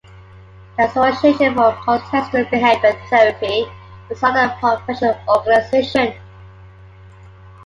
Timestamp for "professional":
4.59-5.15